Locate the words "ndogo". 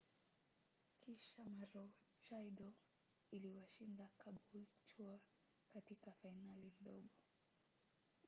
6.81-7.09